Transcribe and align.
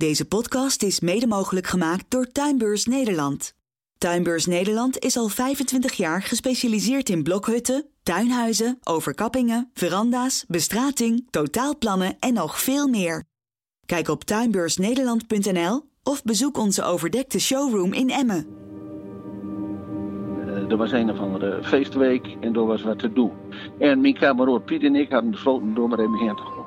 Deze 0.00 0.28
podcast 0.28 0.82
is 0.82 1.00
mede 1.00 1.26
mogelijk 1.26 1.66
gemaakt 1.66 2.04
door 2.08 2.26
Tuinbeurs 2.26 2.86
Nederland. 2.86 3.54
Tuinbeurs 3.98 4.46
Nederland 4.46 4.98
is 4.98 5.16
al 5.16 5.28
25 5.28 5.92
jaar 5.92 6.22
gespecialiseerd 6.22 7.08
in 7.08 7.22
blokhutten, 7.22 7.86
tuinhuizen, 8.02 8.78
overkappingen, 8.84 9.70
veranda's, 9.74 10.44
bestrating, 10.48 11.26
totaalplannen 11.30 12.16
en 12.18 12.34
nog 12.34 12.60
veel 12.60 12.88
meer. 12.88 13.24
Kijk 13.86 14.08
op 14.08 14.24
tuinbeursnederland.nl 14.24 15.82
of 16.02 16.22
bezoek 16.22 16.58
onze 16.58 16.82
overdekte 16.82 17.40
showroom 17.40 17.92
in 17.92 18.10
Emmen. 18.10 18.46
Er 20.68 20.76
was 20.76 20.92
een 20.92 21.10
of 21.10 21.18
andere 21.18 21.64
feestweek 21.64 22.36
en 22.40 22.54
er 22.54 22.66
was 22.66 22.82
wat 22.82 22.98
te 22.98 23.12
doen. 23.12 23.32
En 23.78 24.00
mijn 24.00 24.14
kameraad 24.14 24.64
Piet 24.64 24.82
en 24.82 24.94
ik 24.94 25.10
hadden 25.10 25.30
besloten 25.30 25.74
door 25.74 25.88
maar 25.88 25.98
even 25.98 26.18
heen. 26.18 26.59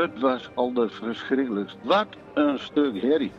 Het 0.00 0.20
was 0.20 0.50
al 0.54 0.72
de 0.72 0.88
verschrikkelijkst. 0.88 1.76
Wat 1.82 2.06
een 2.34 2.58
stuk 2.58 3.02
herrie. 3.02 3.32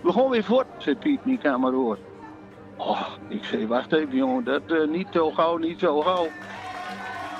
We 0.00 0.12
gaan 0.12 0.28
weer 0.28 0.44
voort, 0.44 0.66
zei 0.78 0.96
Piet, 0.96 1.24
mijn 1.24 1.38
kameraad. 1.38 1.98
Oh, 2.76 3.06
ik 3.28 3.44
zei, 3.44 3.66
wacht 3.66 3.92
even 3.92 4.16
jongen, 4.16 4.44
dat 4.44 4.62
uh, 4.66 4.88
niet 4.88 5.06
zo 5.12 5.30
gauw, 5.30 5.56
niet 5.56 5.80
zo 5.80 6.00
gauw. 6.00 6.28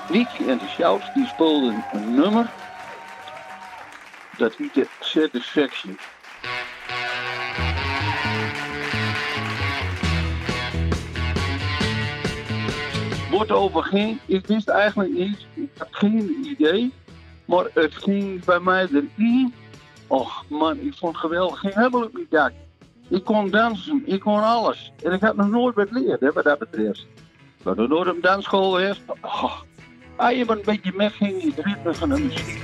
Niek 0.09 0.27
en 0.27 0.57
de 0.57 0.67
Shouts 0.67 1.13
die 1.13 1.27
speelden 1.27 1.83
een 1.91 2.15
nummer. 2.15 2.51
Dat 4.37 4.55
heette 4.55 4.87
Satisfaction. 4.99 5.97
Wordt 13.29 13.51
over 13.51 13.83
ging, 13.83 14.19
ik 14.25 14.47
wist 14.47 14.69
eigenlijk 14.69 15.13
niet, 15.13 15.45
ik 15.53 15.69
had 15.77 15.87
geen 15.91 16.45
idee. 16.45 16.93
Maar 17.51 17.65
het 17.73 17.95
ging 17.95 18.43
bij 18.45 18.59
mij 18.59 18.87
erin. 18.91 19.53
Och 20.07 20.43
man, 20.49 20.79
ik 20.79 20.93
vond 20.97 21.13
het 21.13 21.21
geweldig. 21.21 21.59
Ging 21.59 21.73
helemaal 21.73 22.03
op 22.03 22.13
mijn 22.13 22.25
dak. 22.29 22.51
Ik 23.09 23.23
kon 23.23 23.49
dansen, 23.49 24.01
ik 24.05 24.19
kon 24.19 24.43
alles. 24.43 24.91
En 25.03 25.11
ik 25.11 25.21
had 25.21 25.35
nog 25.35 25.49
nooit 25.49 25.75
wat 25.75 25.87
geleerd, 25.87 26.19
hè, 26.19 26.31
wat 26.31 26.43
dat 26.43 26.59
betreft. 26.59 27.07
Maar 27.63 27.75
door 27.75 28.07
een 28.07 28.21
dansschool 28.21 28.79
is, 28.79 29.01
oh, 29.21 29.61
als 30.15 30.33
je 30.33 30.45
maar 30.45 30.57
een 30.57 30.63
beetje 30.65 30.91
meeging 30.95 31.41
in 31.41 31.53
het 31.55 31.65
ritme 31.65 31.93
van 31.93 32.09
de 32.09 32.19
muziek. 32.19 32.61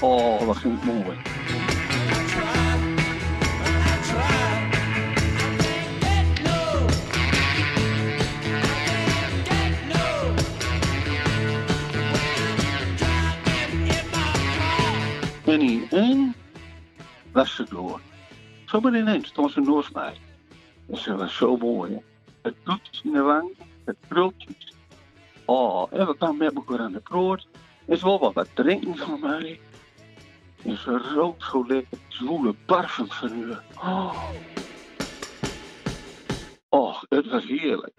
Oh, 0.00 0.42
wat 0.42 0.56
ging 0.56 0.84
mooi. 0.84 1.16
En 15.56 15.90
in 15.90 16.34
was 17.32 17.54
ze 17.54 17.64
door. 17.68 18.00
Zomaar 18.64 18.96
ineens 18.96 19.28
stond 19.28 19.52
ze 19.52 19.84
mij. 19.92 20.16
En 20.88 20.96
ze 20.96 21.16
was 21.16 21.36
zo 21.36 21.56
mooi. 21.56 22.02
Het 22.42 22.54
bloedjes 22.62 23.02
in 23.04 23.12
de 23.12 23.20
wang, 23.20 23.54
het 23.84 23.96
krultjes. 24.08 24.72
Oh, 25.44 25.92
en 25.92 26.06
we 26.06 26.16
kwamen 26.16 26.36
met 26.36 26.54
elkaar 26.54 26.80
aan 26.80 26.92
de 26.92 27.02
kroot. 27.02 27.46
En 27.86 27.98
ze 27.98 28.04
wilde 28.04 28.30
wat 28.32 28.48
drinken 28.54 28.96
van 28.96 29.20
mij. 29.20 29.60
En 30.64 30.76
ze 30.76 30.98
rook 31.14 31.44
zo 31.44 31.66
lekker 31.66 31.98
zwoele 32.08 32.54
parfum 32.66 33.10
van 33.10 33.42
u. 33.42 33.54
Oh. 33.74 34.30
Het 37.08 37.30
was 37.30 37.44
heerlijk. 37.44 37.92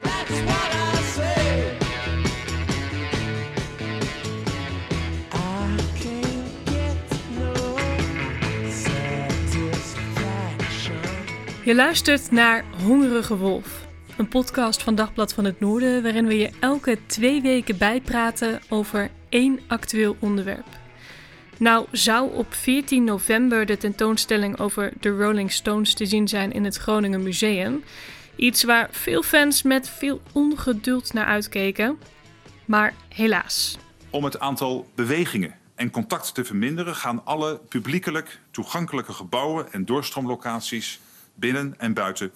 Je 11.68 11.76
luistert 11.76 12.32
naar 12.32 12.66
Hongerige 12.84 13.38
Wolf, 13.38 13.88
een 14.18 14.28
podcast 14.28 14.84
van 14.84 14.96
Dagblad 14.96 15.34
van 15.34 15.46
het 15.46 15.60
Noorden 15.60 16.04
waarin 16.04 16.28
we 16.28 16.38
je 16.38 16.50
elke 16.60 16.98
twee 17.06 17.42
weken 17.42 17.78
bijpraten 17.78 18.62
over 18.70 19.10
één 19.30 19.60
actueel 19.68 20.16
onderwerp. 20.20 20.66
Nou 21.58 21.86
zou 21.92 22.34
op 22.34 22.54
14 22.54 23.04
november 23.04 23.66
de 23.66 23.78
tentoonstelling 23.78 24.60
over 24.60 24.94
de 25.00 25.10
Rolling 25.10 25.52
Stones 25.52 25.94
te 25.94 26.06
zien 26.06 26.28
zijn 26.28 26.52
in 26.52 26.64
het 26.64 26.78
Groningen 26.78 27.24
Museum. 27.24 27.84
Iets 28.36 28.64
waar 28.64 28.88
veel 28.92 29.24
fans 29.24 29.64
met 29.64 29.90
veel 29.90 30.22
ongeduld 30.32 31.14
naar 31.14 31.26
uitkeken. 31.26 32.00
Maar 32.66 32.94
helaas. 33.10 33.78
Om 34.10 34.24
het 34.24 34.40
aantal 34.40 34.88
bewegingen 34.96 35.56
en 35.76 35.92
contacten 35.92 36.34
te 36.34 36.46
verminderen 36.46 36.96
gaan 36.96 37.26
alle 37.26 37.60
publiekelijk 37.70 38.40
toegankelijke 38.52 39.14
gebouwen 39.14 39.74
en 39.74 39.86
doorstroomlocaties 39.86 41.00
binnen 41.40 41.76
en 41.78 41.94
buiten 41.94 42.32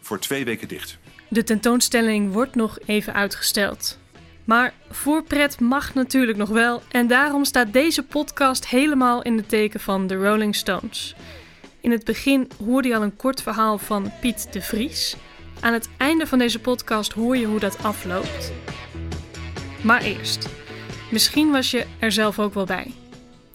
voor 0.00 0.18
twee 0.18 0.44
weken 0.44 0.68
dicht. 0.68 0.98
De 1.28 1.44
tentoonstelling 1.44 2.32
wordt 2.32 2.54
nog 2.54 2.78
even 2.86 3.14
uitgesteld. 3.14 3.98
Maar 4.44 4.72
voorpret 4.90 5.60
mag 5.60 5.94
natuurlijk 5.94 6.38
nog 6.38 6.48
wel 6.48 6.82
en 6.90 7.06
daarom 7.06 7.44
staat 7.44 7.72
deze 7.72 8.02
podcast 8.02 8.66
helemaal 8.66 9.22
in 9.22 9.36
het 9.36 9.48
teken 9.48 9.80
van 9.80 10.06
de 10.06 10.14
Rolling 10.14 10.56
Stones. 10.56 11.14
In 11.80 11.90
het 11.90 12.04
begin 12.04 12.48
hoorde 12.64 12.88
je 12.88 12.96
al 12.96 13.02
een 13.02 13.16
kort 13.16 13.42
verhaal 13.42 13.78
van 13.78 14.12
Piet 14.20 14.52
de 14.52 14.62
Vries. 14.62 15.16
Aan 15.60 15.72
het 15.72 15.88
einde 15.96 16.26
van 16.26 16.38
deze 16.38 16.60
podcast 16.60 17.12
hoor 17.12 17.36
je 17.36 17.46
hoe 17.46 17.60
dat 17.60 17.82
afloopt. 17.82 18.52
Maar 19.82 20.02
eerst, 20.02 20.48
misschien 21.10 21.50
was 21.50 21.70
je 21.70 21.86
er 21.98 22.12
zelf 22.12 22.38
ook 22.38 22.54
wel 22.54 22.64
bij. 22.64 22.94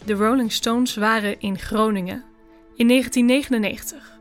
De 0.05 0.13
Rolling 0.13 0.51
Stones 0.51 0.95
waren 0.95 1.39
in 1.39 1.59
Groningen 1.59 2.23
in 2.75 2.87
1999. 2.87 4.12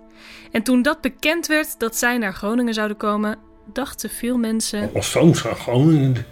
En 0.52 0.62
toen 0.62 0.82
dat 0.82 1.00
bekend 1.00 1.46
werd 1.46 1.78
dat 1.78 1.96
zij 1.96 2.18
naar 2.18 2.34
Groningen 2.34 2.74
zouden 2.74 2.96
komen, 2.96 3.38
dachten 3.72 4.10
veel 4.10 4.38
mensen. 4.38 4.90
Als 4.94 5.08
Stones 5.08 5.42
naar 5.42 5.54
Groningen. 5.54 6.26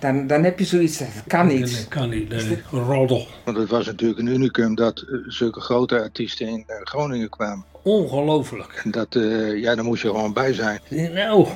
Dan, 0.00 0.26
dan 0.26 0.44
heb 0.44 0.58
je 0.58 0.64
zoiets, 0.64 0.98
dat 0.98 1.08
kan 1.26 1.46
niet. 1.46 1.76
Dat 1.76 1.88
kan 1.88 2.08
niet, 2.08 2.28
nee. 2.28 2.62
Roddel. 2.70 3.26
Want 3.44 3.56
het 3.56 3.68
was 3.68 3.86
natuurlijk 3.86 4.20
een 4.20 4.26
unicum 4.26 4.74
dat 4.74 5.04
uh, 5.08 5.18
zulke 5.26 5.60
grote 5.60 6.00
artiesten 6.00 6.46
in 6.46 6.64
uh, 6.66 6.76
Groningen 6.82 7.28
kwamen. 7.28 7.64
Ongelooflijk. 7.82 8.80
En 8.84 8.90
dat, 8.90 9.14
uh, 9.14 9.62
ja, 9.62 9.74
daar 9.74 9.84
moest 9.84 10.02
je 10.02 10.08
gewoon 10.08 10.32
bij 10.32 10.52
zijn. 10.52 10.80
Nou, 10.88 11.48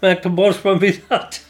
maak 0.00 0.22
de 0.22 0.28
borst 0.28 0.58
van 0.58 0.78
wie 0.78 1.02
dat. 1.08 1.42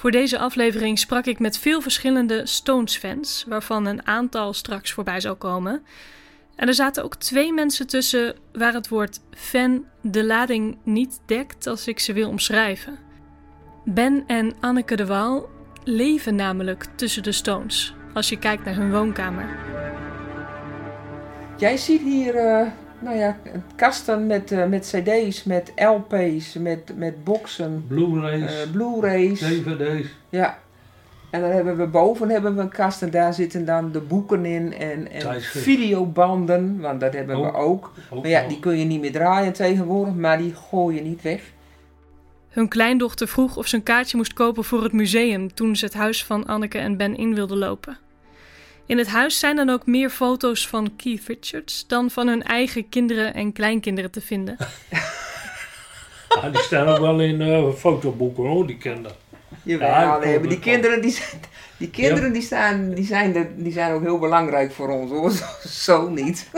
Voor 0.00 0.10
deze 0.10 0.38
aflevering 0.38 0.98
sprak 0.98 1.26
ik 1.26 1.38
met 1.38 1.58
veel 1.58 1.80
verschillende 1.80 2.46
Stones-fans, 2.46 3.44
waarvan 3.48 3.86
een 3.86 4.06
aantal 4.06 4.52
straks 4.52 4.92
voorbij 4.92 5.20
zal 5.20 5.36
komen. 5.36 5.82
En 6.56 6.68
er 6.68 6.74
zaten 6.74 7.04
ook 7.04 7.14
twee 7.14 7.52
mensen 7.52 7.86
tussen 7.86 8.34
waar 8.52 8.72
het 8.72 8.88
woord 8.88 9.20
fan 9.30 9.84
de 10.02 10.24
lading 10.24 10.78
niet 10.84 11.20
dekt 11.26 11.66
als 11.66 11.86
ik 11.86 11.98
ze 11.98 12.12
wil 12.12 12.28
omschrijven. 12.28 12.98
Ben 13.84 14.24
en 14.26 14.54
Anneke 14.60 14.96
de 14.96 15.06
Waal 15.06 15.48
leven 15.84 16.34
namelijk 16.34 16.86
tussen 16.94 17.22
de 17.22 17.32
Stones, 17.32 17.94
als 18.14 18.28
je 18.28 18.38
kijkt 18.38 18.64
naar 18.64 18.74
hun 18.74 18.92
woonkamer. 18.92 19.58
Jij 21.56 21.76
ziet 21.76 22.00
hier 22.00 22.34
uh, 22.34 22.66
nou 23.00 23.16
ja, 23.16 23.36
kasten 23.76 24.26
met, 24.26 24.52
uh, 24.52 24.66
met 24.66 24.94
cd's, 24.94 25.44
met 25.44 25.72
LP's, 25.76 26.54
met, 26.54 26.92
met 26.96 27.24
boxen. 27.24 27.84
Blu-rays. 27.88 28.64
Uh, 28.64 28.72
Blu-rays. 28.72 29.40
DVD's. 29.40 30.08
Ja. 30.28 30.58
En 31.30 31.40
dan 31.40 31.50
hebben 31.50 31.76
we 31.76 31.86
boven 31.86 32.28
hebben 32.28 32.56
we 32.56 32.60
een 32.60 32.68
kast 32.68 33.02
en 33.02 33.10
daar 33.10 33.34
zitten 33.34 33.64
dan 33.64 33.92
de 33.92 34.00
boeken 34.00 34.44
in 34.44 34.74
en, 34.74 35.10
en 35.10 35.40
videobanden, 35.40 36.80
want 36.80 37.00
dat 37.00 37.12
hebben 37.12 37.40
we 37.40 37.52
ook. 37.52 37.92
ook. 38.10 38.20
Maar 38.20 38.30
ja, 38.30 38.48
die 38.48 38.60
kun 38.60 38.78
je 38.78 38.84
niet 38.84 39.00
meer 39.00 39.12
draaien 39.12 39.52
tegenwoordig, 39.52 40.14
maar 40.14 40.38
die 40.38 40.54
gooi 40.54 40.96
je 40.96 41.02
niet 41.02 41.22
weg. 41.22 41.42
Hun 42.48 42.68
kleindochter 42.68 43.28
vroeg 43.28 43.56
of 43.56 43.66
ze 43.66 43.76
een 43.76 43.82
kaartje 43.82 44.16
moest 44.16 44.32
kopen 44.32 44.64
voor 44.64 44.82
het 44.82 44.92
museum 44.92 45.54
toen 45.54 45.76
ze 45.76 45.84
het 45.84 45.94
huis 45.94 46.24
van 46.24 46.46
Anneke 46.46 46.78
en 46.78 46.96
Ben 46.96 47.16
in 47.16 47.34
wilde 47.34 47.56
lopen. 47.56 47.98
In 48.90 48.98
het 48.98 49.08
huis 49.08 49.38
zijn 49.38 49.56
dan 49.56 49.70
ook 49.70 49.86
meer 49.86 50.10
foto's 50.10 50.68
van 50.68 50.96
Keith 50.96 51.26
Richards 51.26 51.86
dan 51.86 52.10
van 52.10 52.26
hun 52.26 52.42
eigen 52.42 52.88
kinderen 52.88 53.34
en 53.34 53.52
kleinkinderen 53.52 54.10
te 54.10 54.20
vinden. 54.20 54.56
ja, 56.42 56.48
die 56.50 56.62
staan 56.62 56.88
ook 56.88 56.98
wel 56.98 57.20
in 57.20 57.40
uh, 57.40 57.72
fotoboeken 57.72 58.44
hoor, 58.44 58.66
die 58.66 58.78
kinderen. 58.78 59.16
Jawel, 59.62 59.88
ja, 59.88 60.18
nee, 60.18 60.38
maar 60.38 60.48
die 60.48 60.58
kinderen, 60.58 61.02
die, 61.02 61.10
zijn, 61.10 61.40
die, 61.76 61.90
kinderen 61.90 62.32
die, 62.32 62.42
staan, 62.42 62.90
die, 62.90 63.04
zijn 63.04 63.32
de, 63.32 63.46
die 63.56 63.72
zijn 63.72 63.92
ook 63.92 64.02
heel 64.02 64.18
belangrijk 64.18 64.72
voor 64.72 64.88
ons 64.88 65.10
hoor. 65.10 65.32
Zo 65.86 66.08
niet. 66.08 66.50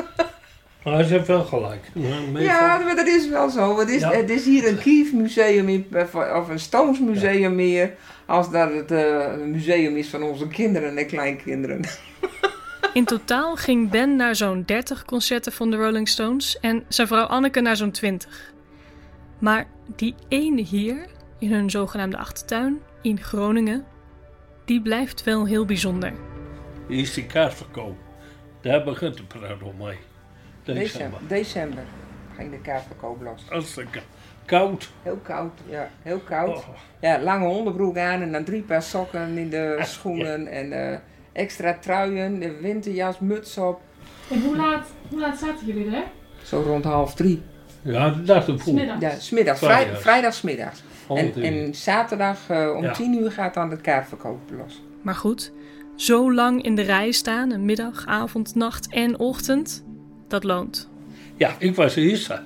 Maar 0.84 1.04
ze 1.04 1.12
heeft 1.12 1.26
wel 1.26 1.44
gelijk. 1.44 1.90
Ja, 2.38 2.78
maar 2.78 2.96
dat 2.96 3.06
is 3.06 3.28
wel 3.28 3.50
zo. 3.50 3.78
Het 3.78 3.88
is, 3.88 4.02
het 4.02 4.30
is 4.30 4.44
hier 4.44 4.68
een 4.68 4.78
Kief 4.78 5.12
museum 5.12 5.86
of 6.34 6.48
een 6.48 6.58
Stones 6.58 7.00
museum 7.00 7.54
meer. 7.54 7.94
Als 8.26 8.50
dat 8.50 8.72
het 8.72 8.90
uh, 8.90 9.34
museum 9.46 9.96
is 9.96 10.08
van 10.08 10.22
onze 10.22 10.48
kinderen 10.48 10.96
en 10.96 11.06
kleinkinderen. 11.06 11.80
In 12.92 13.04
totaal 13.04 13.56
ging 13.56 13.90
Ben 13.90 14.16
naar 14.16 14.36
zo'n 14.36 14.62
30 14.66 15.04
concerten 15.04 15.52
van 15.52 15.70
de 15.70 15.76
Rolling 15.76 16.08
Stones 16.08 16.58
en 16.60 16.84
zijn 16.88 17.06
vrouw 17.06 17.24
Anneke 17.24 17.60
naar 17.60 17.76
zo'n 17.76 17.90
20. 17.90 18.52
Maar 19.38 19.66
die 19.96 20.14
ene 20.28 20.62
hier, 20.62 21.06
in 21.38 21.52
hun 21.52 21.70
zogenaamde 21.70 22.16
achtertuin, 22.16 22.80
in 23.02 23.20
Groningen, 23.20 23.84
die 24.64 24.82
blijft 24.82 25.24
wel 25.24 25.46
heel 25.46 25.64
bijzonder. 25.64 26.12
Hier 26.88 27.00
is 27.00 27.14
die 27.14 27.26
kaartverkoop. 27.26 27.96
Daar 28.60 28.84
begint 28.84 29.16
de 29.16 29.22
praat 29.22 29.58
mee. 29.78 29.98
December. 30.64 31.18
December 31.28 31.84
ging 32.36 32.50
de 32.50 32.60
kaartverkoop 32.60 33.22
los. 33.22 33.44
Hartstikke 33.48 34.00
koud. 34.44 34.90
Heel 35.02 35.18
koud, 35.22 35.52
ja. 35.68 35.88
Heel 36.02 36.18
koud. 36.18 36.56
Oh. 36.56 36.64
Ja, 37.00 37.20
lange 37.20 37.46
onderbroek 37.46 37.96
aan 37.98 38.22
en 38.22 38.32
dan 38.32 38.44
drie 38.44 38.62
paar 38.62 38.82
sokken 38.82 39.38
in 39.38 39.50
de 39.50 39.78
schoenen 39.82 40.46
en 40.46 40.72
uh, 40.72 40.98
extra 41.32 41.76
truien, 41.80 42.40
de 42.40 42.56
winterjas, 42.60 43.18
muts 43.18 43.58
op. 43.58 43.80
En 44.30 44.42
hoe 44.42 44.56
laat, 44.56 44.86
hoe 45.08 45.20
laat 45.20 45.38
zaten 45.38 45.66
jullie 45.66 45.96
er? 45.96 46.04
Zo 46.42 46.62
rond 46.66 46.84
half 46.84 47.14
drie. 47.14 47.42
Ja, 47.82 48.10
de 48.10 48.22
dag 48.22 48.48
ervoor. 48.48 48.80
Ja, 48.80 49.18
smiddags. 49.18 49.58
Vrij, 49.58 49.96
vrijdagsmiddags. 49.96 50.82
En, 51.08 51.34
en 51.42 51.74
zaterdag 51.74 52.50
uh, 52.50 52.74
om 52.76 52.82
ja. 52.82 52.92
tien 52.92 53.14
uur 53.14 53.32
gaat 53.32 53.54
dan 53.54 53.68
de 53.68 53.76
kaartverkoop 53.76 54.40
los. 54.56 54.82
Maar 55.02 55.14
goed, 55.14 55.52
zo 55.96 56.32
lang 56.32 56.62
in 56.62 56.74
de 56.74 56.82
rij 56.82 57.10
staan, 57.10 57.50
een 57.50 57.64
middag, 57.64 58.06
avond, 58.06 58.54
nacht 58.54 58.88
en 58.88 59.18
ochtend, 59.18 59.84
dat 60.32 60.44
loont. 60.44 60.88
Ja, 61.36 61.54
ik 61.58 61.74
was 61.74 61.94
de 61.94 62.00
eerste. 62.00 62.40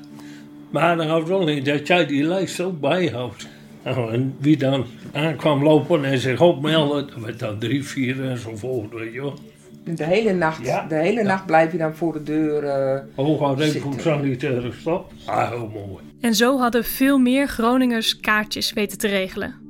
Maar 0.71 0.97
dan 0.97 1.07
houdt 1.07 1.29
wel 1.29 1.45
niet 1.45 1.65
dat 1.65 1.87
jij 1.87 2.07
die 2.07 2.23
lijst 2.23 2.55
zo 2.55 2.73
bijhoudt. 2.73 3.49
Nou, 3.85 4.13
en 4.13 4.37
wie 4.39 4.57
dan 4.57 4.87
aankwam 5.13 5.63
lopen 5.63 6.05
en 6.05 6.19
zich 6.19 6.41
opmelden, 6.41 7.23
werd 7.23 7.39
dan 7.39 7.59
drie, 7.59 7.85
vier 7.85 8.31
enzovoort, 8.31 8.93
weet 8.93 9.13
je 9.13 9.21
wel. 9.21 9.39
De 9.85 10.05
hele 10.05 10.33
nacht, 10.33 10.65
de 10.89 10.95
hele 10.95 11.23
nacht 11.23 11.47
blijf 11.47 11.73
je 11.73 11.79
dan 11.79 11.95
voor 11.95 12.13
de 12.13 12.23
deur 12.23 12.65
uh, 12.65 13.01
Hooguit 13.15 13.61
even 13.61 13.81
voor 13.81 14.01
sanitaire 14.01 14.73
stap. 14.81 15.13
Ah, 15.25 15.51
heel 15.51 15.71
mooi. 15.73 16.05
En 16.21 16.35
zo 16.35 16.59
hadden 16.59 16.85
veel 16.85 17.19
meer 17.19 17.49
Groningers 17.49 18.21
kaartjes 18.21 18.73
weten 18.73 18.99
te 18.99 19.09
regelen. 19.09 19.66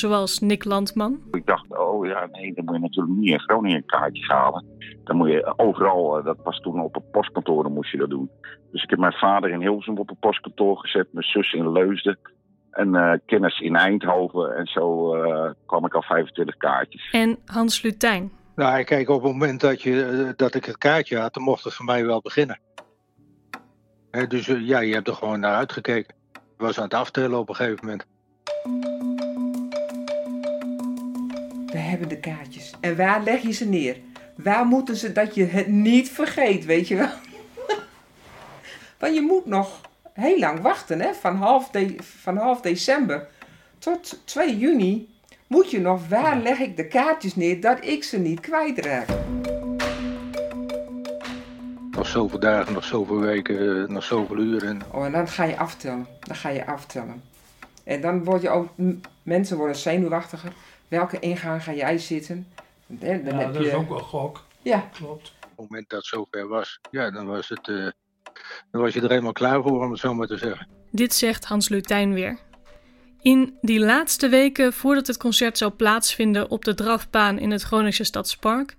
Zoals 0.00 0.38
Nick 0.38 0.64
Landman. 0.64 1.20
Ik 1.30 1.46
dacht, 1.46 1.78
oh 1.78 2.06
ja, 2.06 2.28
nee, 2.32 2.54
dan 2.54 2.64
moet 2.64 2.74
je 2.74 2.80
natuurlijk 2.80 3.18
niet 3.18 3.30
in 3.30 3.40
Groningen 3.40 3.84
kaartjes 3.86 4.28
halen. 4.28 4.64
Dan 5.04 5.16
moet 5.16 5.28
je 5.28 5.52
overal, 5.56 6.18
eh, 6.18 6.24
dat 6.24 6.36
was 6.42 6.60
toen 6.60 6.82
op 6.82 6.94
het 6.94 7.10
postkantoor, 7.10 7.70
moest 7.70 7.90
je 7.90 7.98
dat 7.98 8.10
doen. 8.10 8.30
Dus 8.72 8.82
ik 8.82 8.90
heb 8.90 8.98
mijn 8.98 9.12
vader 9.12 9.50
in 9.50 9.60
Hilversum 9.60 9.98
op 9.98 10.08
het 10.08 10.20
postkantoor 10.20 10.78
gezet, 10.78 11.12
mijn 11.12 11.26
zus 11.26 11.52
in 11.52 11.72
Leusden 11.72 12.18
en 12.70 12.94
uh, 12.94 13.12
kennis 13.26 13.60
in 13.60 13.76
Eindhoven. 13.76 14.56
En 14.56 14.66
zo 14.66 15.16
uh, 15.16 15.50
kwam 15.66 15.86
ik 15.86 15.94
al 15.94 16.02
25 16.02 16.56
kaartjes. 16.56 17.10
En 17.12 17.38
Hans 17.46 17.82
Lutijn. 17.82 18.32
Nou, 18.54 18.82
kijk, 18.84 19.08
op 19.08 19.22
het 19.22 19.32
moment 19.32 19.60
dat, 19.60 19.82
je, 19.82 20.32
dat 20.36 20.54
ik 20.54 20.64
het 20.64 20.78
kaartje 20.78 21.18
had, 21.18 21.34
dan 21.34 21.42
mocht 21.42 21.64
het 21.64 21.74
voor 21.74 21.84
mij 21.84 22.06
wel 22.06 22.20
beginnen. 22.20 22.60
dus 24.28 24.46
ja, 24.46 24.80
je 24.80 24.94
hebt 24.94 25.08
er 25.08 25.14
gewoon 25.14 25.40
naar 25.40 25.54
uitgekeken. 25.54 26.14
Ik 26.34 26.66
was 26.66 26.78
aan 26.78 26.84
het 26.84 26.94
aftellen 26.94 27.38
op 27.38 27.48
een 27.48 27.54
gegeven 27.54 27.78
moment. 27.86 28.06
We 31.72 31.78
hebben 31.78 32.08
de 32.08 32.18
kaartjes. 32.18 32.74
En 32.80 32.96
waar 32.96 33.22
leg 33.22 33.42
je 33.42 33.52
ze 33.52 33.68
neer? 33.68 33.96
Waar 34.34 34.66
moeten 34.66 34.96
ze 34.96 35.12
dat 35.12 35.34
je 35.34 35.44
het 35.44 35.66
niet 35.66 36.10
vergeet, 36.10 36.64
weet 36.64 36.88
je 36.88 36.96
wel? 36.96 37.10
Want 38.98 39.14
je 39.14 39.20
moet 39.20 39.46
nog 39.46 39.80
heel 40.12 40.38
lang 40.38 40.60
wachten, 40.60 41.00
hè? 41.00 41.14
Van 41.14 41.36
half, 41.36 41.68
de, 41.68 41.96
van 42.00 42.36
half 42.36 42.60
december 42.60 43.28
tot 43.78 44.20
2 44.24 44.58
juni 44.58 45.08
moet 45.46 45.70
je 45.70 45.80
nog, 45.80 46.08
waar 46.08 46.38
leg 46.38 46.58
ik 46.58 46.76
de 46.76 46.86
kaartjes 46.86 47.36
neer 47.36 47.60
dat 47.60 47.84
ik 47.84 48.04
ze 48.04 48.18
niet 48.18 48.40
kwijtraak? 48.40 49.08
Nog 51.90 52.06
zoveel 52.06 52.38
dagen, 52.38 52.72
nog 52.72 52.84
zoveel 52.84 53.18
weken, 53.18 53.92
nog 53.92 54.04
zoveel 54.04 54.38
uren. 54.38 54.82
Oh, 54.90 55.04
en 55.04 55.12
dan 55.12 55.28
ga 55.28 55.44
je 55.44 55.58
aftellen. 55.58 56.06
Dan 56.20 56.36
ga 56.36 56.48
je 56.48 56.66
aftellen. 56.66 57.22
En 57.84 58.00
dan 58.00 58.24
word 58.24 58.42
je 58.42 58.48
ook, 58.50 58.68
mensen 59.22 59.56
worden 59.56 59.76
zenuwachtiger. 59.76 60.52
Welke 60.90 61.18
ingang 61.18 61.62
ga 61.62 61.72
jij 61.72 61.98
zitten? 61.98 62.46
Dan 62.86 63.24
ja, 63.24 63.52
dat 63.52 63.64
is 63.64 63.72
ook 63.72 63.88
wel 63.88 63.98
gok. 63.98 64.44
Ja. 64.62 64.88
Klopt. 64.92 65.32
Op 65.42 65.48
het 65.48 65.56
moment 65.56 65.88
dat 65.88 65.98
het 65.98 66.08
zover 66.08 66.48
was, 66.48 66.80
ja, 66.90 67.10
dan 67.10 67.26
was, 67.26 67.48
het, 67.48 67.68
uh, 67.68 67.90
dan 68.70 68.80
was 68.80 68.94
je 68.94 69.00
er 69.00 69.08
helemaal 69.08 69.32
klaar 69.32 69.62
voor, 69.62 69.84
om 69.84 69.90
het 69.90 70.00
zo 70.00 70.14
maar 70.14 70.26
te 70.26 70.36
zeggen. 70.36 70.68
Dit 70.90 71.14
zegt 71.14 71.44
Hans 71.44 71.68
Lutijn 71.68 72.14
weer. 72.14 72.38
In 73.20 73.58
die 73.60 73.80
laatste 73.80 74.28
weken 74.28 74.72
voordat 74.72 75.06
het 75.06 75.16
concert 75.16 75.58
zou 75.58 75.70
plaatsvinden 75.72 76.50
op 76.50 76.64
de 76.64 76.74
drafbaan 76.74 77.38
in 77.38 77.50
het 77.50 77.62
Groningse 77.62 78.04
Stadspark, 78.04 78.76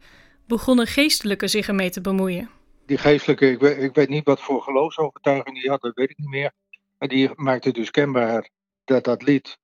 begonnen 0.48 0.88
geestelijken 0.88 1.50
zich 1.50 1.68
ermee 1.68 1.90
te 1.90 2.02
bemoeien. 2.02 2.50
Die 2.86 2.98
geestelijke, 2.98 3.52
ik 3.52 3.60
weet, 3.60 3.78
ik 3.78 3.96
weet 3.96 4.10
niet 4.10 4.26
wat 4.26 4.42
voor 4.42 4.62
geloofsovertuiging 4.62 5.62
die 5.62 5.70
had, 5.70 5.82
dat 5.82 5.96
weet 5.96 6.10
ik 6.10 6.18
niet 6.18 6.30
meer. 6.30 6.52
Maar 6.98 7.08
die 7.08 7.30
maakte 7.36 7.72
dus 7.72 7.92
kenbaar 7.92 8.50
dat 8.84 9.04
dat 9.04 9.22
lied 9.22 9.58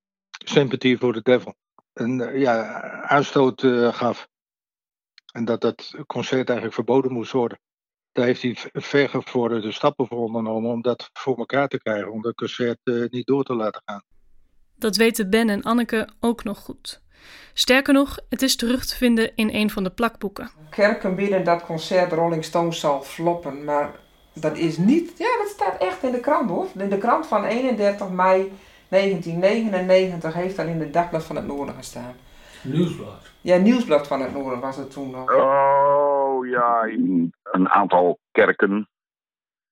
Sympathy 0.44 0.96
for 0.96 1.12
the 1.12 1.22
Devil 1.22 1.54
een 2.00 2.20
eh, 2.20 2.40
ja, 2.40 2.80
aanstoot 3.02 3.62
uh, 3.62 3.92
gaf. 3.92 4.28
En 5.32 5.44
dat 5.44 5.60
dat 5.60 5.94
concert 6.06 6.48
eigenlijk 6.48 6.74
verboden 6.74 7.12
moest 7.12 7.32
worden. 7.32 7.58
Daar 8.12 8.26
heeft 8.26 8.42
hij 8.42 8.56
vergevorderde 8.72 9.72
stappen 9.72 10.06
voor 10.06 10.18
ondernomen 10.18 10.70
om 10.70 10.82
dat 10.82 11.10
voor 11.12 11.38
elkaar 11.38 11.68
te 11.68 11.78
krijgen, 11.78 12.12
om 12.12 12.22
dat 12.22 12.34
concert 12.34 12.78
uh, 12.84 13.08
niet 13.08 13.26
door 13.26 13.44
te 13.44 13.54
laten 13.54 13.82
gaan. 13.84 14.02
Dat 14.76 14.96
weten 14.96 15.30
Ben 15.30 15.48
en 15.48 15.62
Anneke 15.62 16.08
ook 16.20 16.44
nog 16.44 16.58
goed. 16.58 17.02
Sterker 17.52 17.92
nog, 17.92 18.18
het 18.28 18.42
is 18.42 18.56
terug 18.56 18.86
te 18.86 18.96
vinden 18.96 19.32
in 19.34 19.54
een 19.54 19.70
van 19.70 19.84
de 19.84 19.90
plakboeken. 19.90 20.50
Kerken 20.70 21.14
binnen 21.14 21.44
dat 21.44 21.64
concert 21.64 22.12
Rolling 22.12 22.44
Stones 22.44 22.80
zal 22.80 23.02
floppen, 23.02 23.64
maar 23.64 24.00
dat 24.34 24.56
is 24.56 24.76
niet. 24.76 25.18
Ja, 25.18 25.38
dat 25.38 25.48
staat 25.48 25.80
echt 25.80 26.02
in 26.02 26.12
de 26.12 26.20
krant 26.20 26.50
hoor. 26.50 26.66
In 26.78 26.88
de 26.88 26.98
krant 26.98 27.26
van 27.26 27.44
31 27.44 28.08
mei 28.08 28.52
1999 28.88 30.34
heeft 30.34 30.56
dat 30.56 30.66
in 30.66 30.78
de 30.78 30.90
Dagblad 30.90 31.24
van 31.24 31.36
het 31.36 31.46
Noorden 31.46 31.74
gestaan. 31.74 32.14
Nieuwsblad? 32.62 33.32
Ja, 33.40 33.56
Nieuwsblad 33.56 34.06
van 34.06 34.20
het 34.20 34.32
Noorden 34.32 34.60
was 34.60 34.76
het 34.76 34.90
toen 34.90 35.10
nog. 35.10 35.34
Oh 35.34 36.46
ja, 36.46 36.82
een 37.42 37.68
aantal 37.68 38.18
kerken 38.30 38.88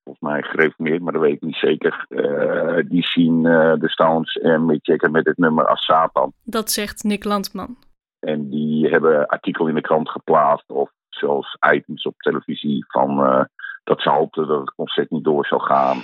volgens 0.06 0.32
mij 0.32 0.42
gereformeerd, 0.42 1.02
maar 1.02 1.12
dat 1.12 1.22
weet 1.22 1.34
ik 1.34 1.40
niet 1.40 1.56
zeker. 1.56 2.06
Uh, 2.08 2.84
die 2.88 3.02
zien 3.02 3.44
uh, 3.44 3.74
de 3.74 3.88
Stones 3.88 4.36
en 4.36 4.66
Mick 4.66 4.86
Jagger 4.86 5.10
met 5.10 5.26
het 5.26 5.36
nummer 5.36 5.66
als 5.66 5.84
Satan. 5.84 6.32
Dat 6.42 6.70
zegt 6.70 7.04
Nick 7.04 7.24
Landman. 7.24 7.76
En 8.18 8.48
die 8.50 8.88
hebben 8.88 9.26
artikel 9.26 9.66
in 9.66 9.74
de 9.74 9.80
krant 9.80 10.08
geplaatst 10.08 10.70
of 10.70 10.90
zelfs 11.08 11.56
items 11.74 12.02
op 12.02 12.14
televisie 12.16 12.84
van 12.88 13.20
uh, 13.20 13.44
dat 13.84 14.00
ze 14.00 14.10
hoopten 14.10 14.46
dat 14.46 14.60
het 14.60 14.74
concert 14.74 15.10
niet 15.10 15.24
door 15.24 15.46
zou 15.46 15.62
gaan. 15.62 15.96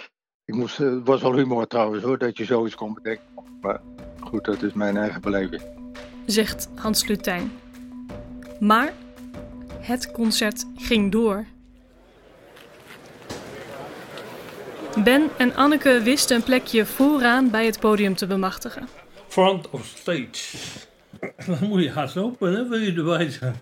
Ik 0.53 0.59
moest, 0.59 0.77
het 0.77 1.07
was 1.07 1.23
wel 1.23 1.37
humor 1.37 1.67
trouwens 1.67 2.05
hoor, 2.05 2.19
dat 2.19 2.37
je 2.37 2.45
zoiets 2.45 2.75
kon 2.75 2.95
bedenken. 2.95 3.25
Maar 3.61 3.81
goed, 4.21 4.45
dat 4.45 4.63
is 4.63 4.73
mijn 4.73 4.97
eigen 4.97 5.21
beleving. 5.21 5.63
Zegt 6.27 6.69
Hans 6.75 7.07
Lutijn. 7.07 7.53
Maar 8.61 8.93
het 9.81 10.11
concert 10.11 10.67
ging 10.77 11.13
door. 11.13 11.47
Ben 15.05 15.31
en 15.37 15.55
Anneke 15.55 16.01
wisten 16.03 16.37
een 16.37 16.43
plekje 16.43 16.87
vooraan 16.87 17.51
bij 17.51 17.67
het 17.67 17.81
podium 17.81 18.15
te 18.15 18.27
bemachtigen. 18.27 18.89
Front 19.29 19.71
of 19.71 19.85
stage. 19.85 20.59
Dan 21.47 21.69
moet 21.69 21.83
je 21.83 21.91
hard 21.91 22.17
open, 22.17 22.53
hè, 22.53 22.69
wil 22.69 22.79
je 22.79 22.93
erbij 22.93 23.31
zijn. 23.31 23.61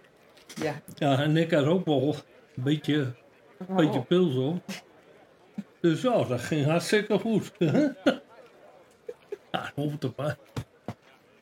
Ja. 0.63 0.81
Ja, 0.95 1.19
en 1.19 1.37
ik 1.37 1.51
had 1.51 1.65
ook 1.65 1.85
wel 1.85 2.17
een 2.57 2.63
beetje, 2.63 3.13
een 3.69 3.77
beetje 3.77 4.03
pils 4.03 4.35
op. 4.35 4.63
Dus 5.81 6.03
ja, 6.03 6.25
dat 6.25 6.41
ging 6.41 6.67
hartstikke 6.67 7.19
goed. 7.19 7.53
ja, 7.59 7.93
dat 9.53 9.73
hoort 9.75 10.05
erbij. 10.05 10.37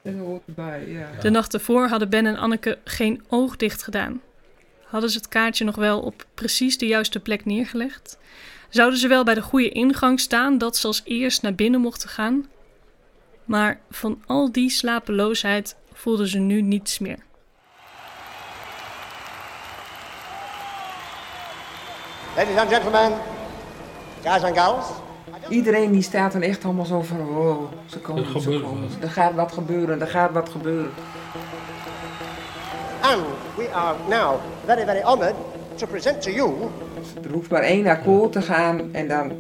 Dat 0.03 0.15
hoort 0.15 0.43
erbij, 0.47 0.89
ja. 0.89 1.11
De 1.21 1.31
nacht 1.31 1.55
ervoor 1.55 1.89
hadden 1.89 2.09
Ben 2.09 2.27
en 2.27 2.37
Anneke 2.37 2.79
geen 2.85 3.23
oog 3.29 3.57
dicht 3.57 3.83
gedaan. 3.83 4.21
Hadden 4.85 5.11
ze 5.11 5.17
het 5.17 5.29
kaartje 5.29 5.65
nog 5.65 5.77
wel 5.77 6.01
op 6.01 6.27
precies 6.35 6.79
de 6.79 6.87
juiste 6.87 7.21
plek 7.21 7.45
neergelegd? 7.45 8.19
Zouden 8.69 8.99
ze 8.99 9.09
wel 9.09 9.25
bij 9.25 9.35
de 9.35 9.43
goede 9.43 9.69
ingang 9.69 10.21
staan 10.21 10.59
dat 10.59 10.77
ze 10.77 10.87
als 10.87 11.03
eerst 11.05 11.43
naar 11.43 11.55
binnen 11.55 11.81
mochten 11.81 12.09
gaan? 12.09 12.47
Maar 13.45 13.81
van 13.91 14.23
al 14.27 14.53
die 14.53 14.71
slapeloosheid 14.71 15.77
voelden 15.93 16.29
ze 16.29 16.39
nu 16.39 16.61
niets 16.61 16.99
meer. 16.99 17.19
Ladies 22.37 22.57
and 22.57 22.69
gentlemen, 22.69 23.13
guys 24.23 24.43
and 24.43 24.59
girls, 24.59 24.87
Iedereen 25.49 25.93
die 25.93 26.03
staat 26.03 26.33
dan 26.33 26.43
echt 26.43 26.65
allemaal 26.65 26.85
zo 26.85 27.03
van, 27.03 27.21
oh, 27.21 27.63
ze 27.87 27.99
komen, 27.99 28.25
Er 28.35 28.41
ze 28.41 28.49
komen. 28.51 28.81
wat. 28.81 28.91
Er 29.01 29.11
gaat 29.11 29.35
wat 29.35 29.53
gebeuren, 29.53 30.01
er 30.01 30.07
gaat 30.07 30.33
wat 30.33 30.49
gebeuren. 30.49 30.91
And 33.01 33.23
we 33.57 33.69
are 33.73 33.97
now 34.09 34.35
very, 34.67 34.85
very 34.85 35.01
honored 35.03 35.35
to 35.77 35.87
present 35.87 36.23
to 36.23 36.31
you 36.31 36.53
Er 37.25 37.31
hoeft 37.33 37.51
maar 37.51 37.63
één 37.63 37.87
akkoord 37.87 38.33
te 38.33 38.43
gaan 38.43 38.81
en 38.93 39.09
dan, 39.09 39.33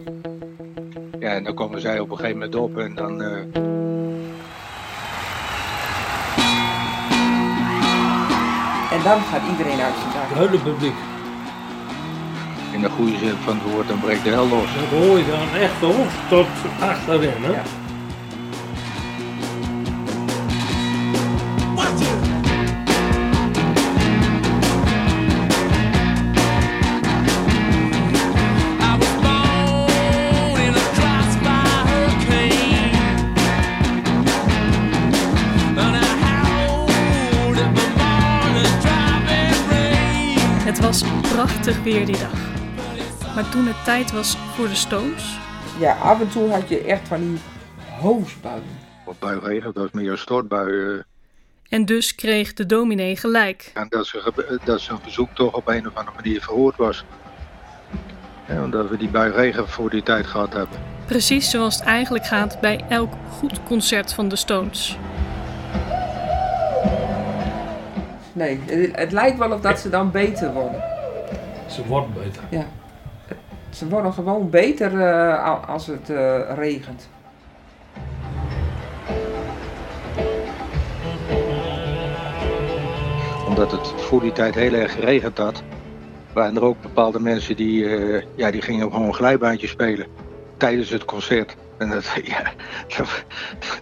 Ja, 1.18 1.30
en 1.34 1.44
dan 1.44 1.54
komen 1.54 1.80
zij 1.80 1.98
op 2.00 2.10
een 2.10 2.16
gegeven 2.16 2.38
moment 2.38 2.54
op 2.54 2.78
en 2.78 2.94
dan... 2.94 3.22
eh, 3.22 3.36
en 8.90 9.02
dan 9.04 9.20
gaat 9.20 9.42
iedereen 9.50 9.80
uit 9.80 9.94
zijn 10.00 10.12
dak. 10.12 10.28
Het 10.28 10.38
hele 10.50 10.62
publiek. 10.62 10.94
In 12.78 12.84
de 12.84 12.90
goede 12.90 13.18
zin 13.18 13.36
van 13.44 13.58
het 13.58 13.72
woord, 13.72 13.88
dan 13.88 14.00
breekt 14.00 14.24
de 14.24 14.30
hel 14.30 14.48
los. 14.48 14.74
Dat 14.74 15.00
hoor 15.00 15.18
je 15.18 15.26
dan 15.26 15.60
echt 15.60 15.80
hoofd 15.80 16.16
tot 16.28 16.46
achterin. 16.80 17.42
Hè? 17.42 17.50
Ja. 17.50 17.62
Weer 41.82 42.06
die 42.06 42.18
dag. 42.18 42.47
Maar 43.38 43.48
toen 43.48 43.66
het 43.66 43.84
tijd 43.84 44.12
was 44.12 44.36
voor 44.36 44.68
de 44.68 44.74
Stones, 44.74 45.38
Ja, 45.78 45.92
af 45.92 46.20
en 46.20 46.28
toe 46.28 46.50
had 46.50 46.68
je 46.68 46.80
echt 46.80 47.08
van 47.08 47.20
die 47.20 47.38
hoosbuien. 48.00 48.62
Of 49.04 49.18
buigregen, 49.18 49.72
dat 49.74 49.84
is 49.84 49.90
meer 49.90 50.10
een 50.10 50.18
stortbui. 50.18 50.94
eh, 50.96 51.02
en 51.68 51.84
dus 51.84 52.14
kreeg 52.14 52.52
de 52.54 52.66
dominee 52.66 53.16
gelijk. 53.16 53.70
en 53.74 53.86
dat, 53.88 54.06
ze, 54.06 54.58
dat 54.64 54.80
zijn 54.80 54.98
verzoek 55.02 55.28
toch 55.34 55.54
op 55.54 55.68
een 55.68 55.86
of 55.86 55.94
andere 55.94 56.16
manier 56.16 56.40
verhoord 56.42 56.76
was. 56.76 57.04
Ja, 58.48 58.62
omdat 58.64 58.88
we 58.88 58.96
die 58.96 59.08
buigregen 59.08 59.68
voor 59.68 59.90
die 59.90 60.02
tijd 60.02 60.26
gehad 60.26 60.52
hebben. 60.52 60.78
Precies 61.06 61.50
zoals 61.50 61.74
het 61.74 61.84
eigenlijk 61.84 62.26
gaat 62.26 62.60
bij 62.60 62.84
elk 62.88 63.12
goed 63.30 63.62
concert 63.62 64.12
van 64.14 64.28
de 64.28 64.36
Stones. 64.36 64.98
Nee, 68.32 68.60
het, 68.66 68.96
het 68.96 69.12
lijkt 69.12 69.38
wel 69.38 69.52
of 69.52 69.60
dat 69.60 69.78
ze 69.78 69.88
dan 69.90 70.10
beter 70.10 70.52
worden. 70.52 70.82
Ze 71.70 71.86
wordt 71.86 72.14
beter. 72.14 72.42
Ja. 72.50 72.66
Ze 73.70 73.88
worden 73.88 74.12
gewoon 74.12 74.50
beter 74.50 75.00
eh, 75.00 75.68
als 75.68 75.86
het 75.86 76.10
eh, 76.10 76.40
regent. 76.54 77.08
Omdat 83.46 83.70
het 83.70 83.86
voor 83.86 84.20
die 84.20 84.32
tijd 84.32 84.54
heel 84.54 84.72
erg 84.72 84.92
geregend 84.92 85.38
had. 85.38 85.62
Waren 86.32 86.56
er 86.56 86.64
ook 86.64 86.80
bepaalde 86.80 87.20
mensen 87.20 87.56
die, 87.56 87.96
eh, 87.96 88.22
ja, 88.34 88.50
die 88.50 88.62
gingen 88.62 88.92
gewoon 88.92 89.14
glijbaantjes 89.14 89.70
spelen. 89.70 90.06
Tijdens 90.56 90.90
het 90.90 91.04
concert. 91.04 91.56
En 91.78 91.90
dat, 91.90 92.04
ja, 92.24 92.42
dat, 92.96 93.24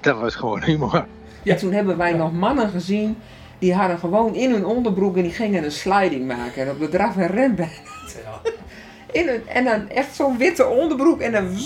dat 0.01 0.19
was 0.19 0.35
gewoon 0.35 0.63
humor. 0.63 1.07
Ja. 1.43 1.55
toen 1.55 1.73
hebben 1.73 1.97
wij 1.97 2.13
nog 2.13 2.33
mannen 2.33 2.69
gezien 2.69 3.17
die 3.59 3.75
hadden 3.75 3.99
gewoon 3.99 4.35
in 4.35 4.51
hun 4.51 4.65
onderbroek 4.65 5.17
en 5.17 5.23
die 5.23 5.33
gingen 5.33 5.65
een 5.65 5.73
sliding 5.73 6.27
maken. 6.27 6.63
En 6.63 6.71
op 6.71 6.79
de 6.79 6.89
draf 6.89 7.17
en 7.17 7.27
renbaan. 7.27 7.69
In 9.17 9.29
een, 9.29 9.49
en 9.49 9.65
dan 9.65 9.89
echt 9.89 10.15
zo'n 10.15 10.39
witte 10.39 10.67
onderbroek 10.67 11.21
en 11.21 11.33
dan... 11.33 11.49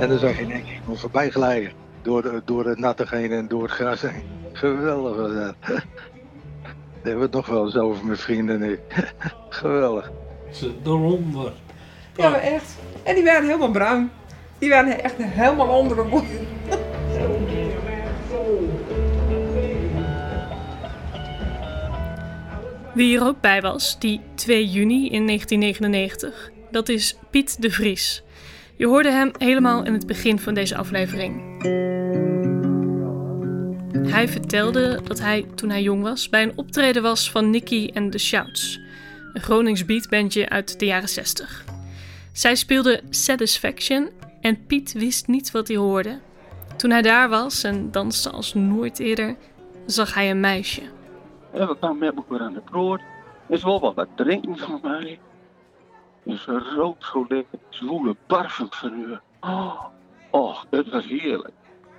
En 0.00 0.08
dan 0.08 0.18
zag 0.18 0.36
je 0.36 0.42
in 0.42 0.50
één 0.50 0.64
keer 0.64 0.74
iemand 0.74 1.00
voorbij 1.00 1.30
glijden. 1.30 1.72
Door, 2.02 2.22
de, 2.22 2.42
door 2.44 2.66
het 2.66 2.78
natte 2.78 3.06
heen 3.10 3.32
en 3.32 3.48
door 3.48 3.62
het 3.62 3.70
gras 3.70 4.00
heen. 4.00 4.22
Geweldig 4.52 5.16
was 5.16 5.32
dat. 5.32 5.54
Daar 5.60 5.84
hebben 7.02 7.18
we 7.18 7.22
het 7.22 7.32
nog 7.32 7.46
wel 7.46 7.64
eens 7.64 7.76
over 7.76 8.04
mijn 8.04 8.18
vrienden 8.18 8.62
en 8.62 8.70
ik. 8.70 8.80
Geweldig. 9.48 10.10
Ze 10.50 10.74
eronder. 10.84 11.52
Ja, 12.16 12.28
maar 12.28 12.40
echt. 12.40 12.76
En 13.02 13.14
die 13.14 13.24
waren 13.24 13.46
helemaal 13.46 13.70
bruin. 13.70 14.10
Die 14.58 14.70
waren 14.70 15.02
echt 15.02 15.14
helemaal 15.18 15.78
onder 15.78 15.96
de 15.96 16.02
boel. 16.02 16.24
Wie 22.96 23.16
er 23.16 23.26
ook 23.26 23.40
bij 23.40 23.60
was, 23.60 23.98
die 23.98 24.20
2 24.34 24.66
juni 24.66 25.08
in 25.08 25.26
1999, 25.26 26.50
dat 26.70 26.88
is 26.88 27.16
Piet 27.30 27.62
de 27.62 27.70
Vries. 27.70 28.22
Je 28.76 28.86
hoorde 28.86 29.10
hem 29.10 29.30
helemaal 29.38 29.84
in 29.84 29.92
het 29.92 30.06
begin 30.06 30.38
van 30.38 30.54
deze 30.54 30.76
aflevering. 30.76 31.62
Hij 34.08 34.28
vertelde 34.28 35.00
dat 35.04 35.20
hij, 35.20 35.46
toen 35.54 35.70
hij 35.70 35.82
jong 35.82 36.02
was, 36.02 36.28
bij 36.28 36.42
een 36.42 36.56
optreden 36.56 37.02
was 37.02 37.30
van 37.30 37.50
Nicky 37.50 37.90
en 37.94 38.10
de 38.10 38.18
Shouts, 38.18 38.80
een 39.32 39.42
Gronings 39.42 39.84
beatbandje 39.84 40.48
uit 40.48 40.78
de 40.78 40.86
jaren 40.86 41.08
60. 41.08 41.64
Zij 42.32 42.54
speelde 42.54 43.00
Satisfaction 43.10 44.10
en 44.40 44.66
Piet 44.66 44.92
wist 44.92 45.26
niet 45.26 45.50
wat 45.50 45.68
hij 45.68 45.76
hoorde. 45.76 46.18
Toen 46.76 46.90
hij 46.90 47.02
daar 47.02 47.28
was 47.28 47.64
en 47.64 47.90
danste 47.90 48.30
als 48.30 48.54
nooit 48.54 48.98
eerder, 48.98 49.36
zag 49.86 50.14
hij 50.14 50.30
een 50.30 50.40
meisje. 50.40 50.95
We 51.56 51.76
kwamen 51.78 51.98
met 51.98 52.16
elkaar 52.16 52.40
aan 52.40 52.52
de 52.52 52.60
brood. 52.60 53.00
En 53.48 53.58
ze 53.58 53.64
wilde 53.64 53.92
wat 53.94 54.08
drinken 54.14 54.56
van 54.56 54.80
mij. 54.82 55.18
En 56.24 56.38
ze 56.38 56.58
rook 56.58 57.04
zo 57.04 57.24
lekker. 57.28 57.58
Zwoele 57.68 58.16
parfum 58.26 58.66
van. 58.70 59.20
Oh, 59.40 59.84
oh, 60.30 60.62
het 60.70 60.90
was 60.90 61.06
heerlijk. 61.06 61.54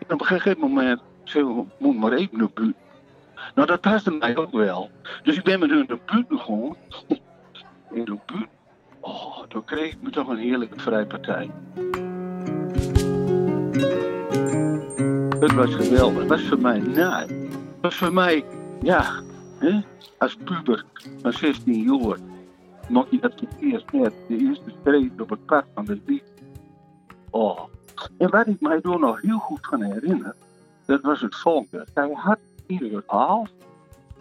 En 0.08 0.14
op 0.14 0.20
een 0.22 0.26
gegeven 0.26 0.60
moment 0.60 1.02
zei 1.24 1.66
moet 1.78 1.98
maar 1.98 2.12
even 2.12 2.38
naar 2.38 2.50
buiten. 2.54 2.76
Nou, 3.56 3.68
dat 3.68 3.82
paste 3.82 4.12
mij 4.12 4.38
ook 4.38 4.52
wel. 4.52 4.90
Dus 5.24 5.38
ik 5.38 5.44
ben 5.44 5.60
met 5.60 5.70
hun 5.70 5.86
naar 5.88 6.00
buiten 6.06 6.40
gegaan. 6.40 6.76
En 7.90 8.04
naar 8.04 8.18
buiten. 8.26 8.50
Oh, 9.00 9.44
toen 9.48 9.64
kreeg 9.64 9.92
ik 9.92 10.02
me 10.02 10.10
toch 10.10 10.28
een 10.28 10.38
heerlijke 10.38 10.80
vrijpartij. 10.80 11.52
Het 15.40 15.54
was 15.54 15.76
geweldig. 15.76 16.20
Het 16.20 16.28
was 16.28 16.42
voor 16.42 16.60
mij 16.60 16.80
naai. 16.80 17.28
Het 17.28 17.82
was 17.82 17.96
voor 17.96 18.14
mij, 18.14 18.46
ja, 18.82 19.22
als 20.18 20.36
puber 20.36 20.86
van 21.22 21.34
16 21.34 21.84
jaar. 21.84 22.18
Nog 22.90 23.08
je 23.10 23.20
dat 23.20 23.40
het 23.40 23.56
eerst 23.60 23.92
de 23.92 24.12
eerste 24.28 24.74
streep 24.82 25.22
op 25.22 25.30
het 25.30 25.46
pad 25.46 25.66
van 25.74 25.86
de 25.86 26.00
liefde. 26.06 26.32
Oh. 27.30 27.60
En 28.18 28.30
wat 28.30 28.48
ik 28.48 28.62
mij 28.62 28.82
door 28.82 29.00
nog 29.00 29.22
heel 29.22 29.38
goed 29.38 29.60
kan 29.60 29.82
herinneren, 29.82 30.36
dat 30.86 31.02
was 31.02 31.22
het 31.22 31.36
volgende. 31.36 31.88
Zij 31.94 32.10
had 32.14 32.40
ieder 32.68 33.04
half 33.06 33.50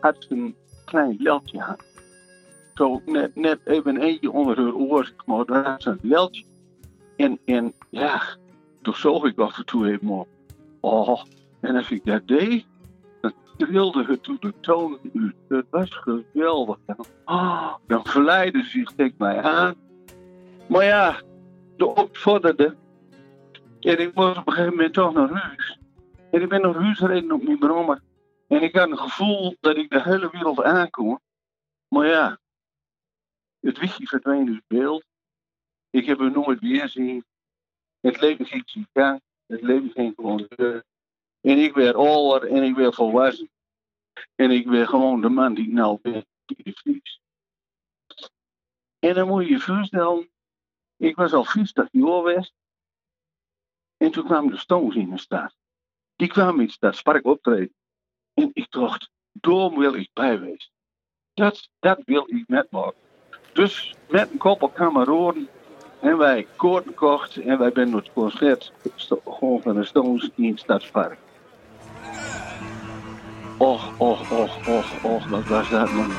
had 0.00 0.26
een 0.28 0.54
klein 0.84 1.16
leldje 1.18 1.62
aan. 1.62 1.76
Zo 2.74 3.02
net, 3.04 3.34
net 3.34 3.58
even 3.64 3.96
eentje 3.96 4.30
onder 4.30 4.56
haar 4.56 4.74
oor, 4.74 5.12
maar 5.26 5.62
had 5.62 5.82
ze 5.82 5.90
een 5.90 5.98
leldje. 6.02 6.44
En, 7.16 7.38
en 7.44 7.72
ja, 7.90 8.22
toen 8.82 8.94
zoog 8.94 9.24
ik 9.24 9.38
af 9.38 9.58
en 9.58 9.66
toe 9.66 9.88
even 9.88 10.08
op. 10.08 10.28
Oh, 10.80 11.22
en 11.60 11.76
als 11.76 11.90
ik 11.90 12.04
dat 12.04 12.28
deed, 12.28 12.66
trilde 13.66 14.04
het 14.04 14.22
toen. 14.62 15.34
Het 15.48 15.66
was 15.70 15.90
geweldig. 15.90 16.78
Dan 17.86 18.06
verleidde 18.06 18.62
ze 18.62 18.68
zich 18.68 18.92
tegen 18.92 19.14
mij 19.18 19.42
aan. 19.42 19.74
Maar 20.68 20.84
ja, 20.84 21.20
de 21.76 21.86
opvorderde. 21.86 22.76
En 23.80 23.98
ik 23.98 24.14
moest 24.14 24.36
op 24.36 24.46
een 24.46 24.52
gegeven 24.52 24.74
moment 24.74 24.94
toch 24.94 25.14
naar 25.14 25.30
huis. 25.30 25.78
En 26.30 26.42
ik 26.42 26.48
ben 26.48 26.60
naar 26.60 26.74
huis 26.74 26.98
gereden 26.98 27.32
op 27.32 27.42
mijn 27.42 27.58
brommer. 27.58 28.00
En 28.48 28.62
ik 28.62 28.76
had 28.76 28.90
een 28.90 28.98
gevoel 28.98 29.56
dat 29.60 29.76
ik 29.76 29.90
de 29.90 30.02
hele 30.02 30.30
wereld 30.30 30.62
aankom. 30.62 31.20
Maar 31.88 32.06
ja, 32.06 32.38
het 33.60 33.78
wichtje 33.78 34.06
verdween 34.06 34.48
uit 34.48 34.62
beeld. 34.66 35.04
Ik 35.90 36.06
heb 36.06 36.18
hem 36.18 36.32
nooit 36.32 36.60
weer 36.60 36.80
gezien. 36.80 37.24
Het 38.00 38.20
leven 38.20 38.46
ging 38.46 38.86
gang. 38.92 39.20
Het 39.46 39.62
leven 39.62 39.90
ging 39.90 40.12
gewoon 40.16 40.46
door. 40.48 40.82
En 41.40 41.58
ik 41.58 41.74
werd 41.74 41.94
ouder 41.94 42.50
en 42.50 42.62
ik 42.62 42.74
werd 42.74 42.94
volwassen. 42.94 43.48
En 44.34 44.50
ik 44.50 44.70
ben 44.70 44.88
gewoon 44.88 45.20
de 45.20 45.28
man 45.28 45.54
die 45.54 45.72
nou 45.72 45.98
ben, 46.02 46.26
Pieter 46.44 46.72
Vries. 46.72 47.20
En 48.98 49.14
dan 49.14 49.28
moet 49.28 49.42
je 49.42 49.50
je 49.50 49.60
voorstellen, 49.60 50.30
ik 50.96 51.16
was 51.16 51.32
al 51.32 51.44
50 51.44 51.88
jaar 51.90 52.22
weg. 52.22 52.50
En 53.96 54.10
toen 54.10 54.24
kwamen 54.24 54.50
de 54.50 54.58
Stones 54.58 54.94
in 54.94 55.10
de 55.10 55.18
stad. 55.18 55.54
Die 56.16 56.28
kwamen 56.28 56.60
in 56.60 56.66
de 56.66 56.72
stad, 56.72 56.96
Spark 56.96 57.26
optreden. 57.26 57.74
En 58.34 58.50
ik 58.52 58.70
dacht, 58.70 59.10
daar 59.32 59.70
wil 59.70 59.94
ik 59.94 60.10
bij 60.12 60.40
wezen. 60.40 60.70
Dat, 61.34 61.68
dat 61.78 62.02
wil 62.04 62.24
ik 62.28 62.48
met 62.48 62.70
maken. 62.70 63.00
Dus 63.52 63.94
met 64.08 64.30
een 64.30 64.38
koppel 64.38 64.68
kameraden 64.68 65.48
en 66.00 66.16
wij 66.16 66.46
koorden 66.56 66.88
gekocht 66.88 67.36
en 67.36 67.58
wij 67.58 67.70
zijn 67.74 67.92
het 67.92 68.12
concert 68.12 68.72
gewoon 69.24 69.62
van 69.62 69.74
de 69.74 69.84
Stones 69.84 70.30
in 70.34 70.50
het 70.50 70.60
Stadspark. 70.60 71.18
Och, 73.58 73.80
och, 73.98 74.18
och, 74.32 74.50
och, 74.68 74.84
och, 75.02 75.30
wat 75.30 75.50
was 75.50 75.70
dat 75.70 75.92
man. 75.92 76.12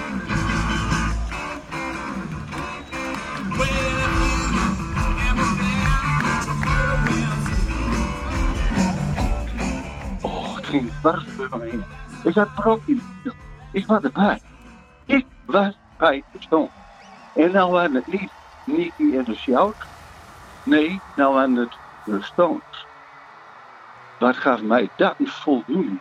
Och, 10.22 10.56
het 10.56 10.65
ging 10.65 10.89
dwars 11.01 11.24
voor 11.38 11.62
heen. 11.62 11.84
Ik 12.24 12.36
had 12.36 12.48
er 12.58 12.67
ook 12.67 12.82
in. 12.86 13.01
Ik 13.72 13.86
was 13.86 14.01
erbij. 14.01 14.41
Ik 15.06 15.25
was 15.46 15.77
bij 15.98 16.24
de 16.32 16.41
ston. 16.41 16.70
En 17.36 17.51
nou 17.51 17.72
waren 17.72 17.96
het 17.96 18.08
niet 18.08 18.32
Nicky 18.65 19.17
en 19.17 19.24
de 19.24 19.36
Sjout. 19.36 19.75
Nee, 20.63 21.01
nou 21.15 21.34
waren 21.34 21.56
het 21.56 21.77
de 22.06 22.22
Stones. 22.22 22.86
Wat 24.20 24.38
gaf 24.38 24.62
mij 24.62 24.89
dat 24.96 25.15
een 25.17 25.27
voldoening. 25.27 26.00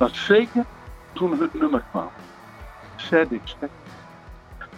Dat 0.00 0.14
zeker 0.14 0.64
toen 1.12 1.40
het 1.40 1.54
nummer 1.54 1.84
kwam. 1.90 2.10
Satisfaction. 2.96 3.70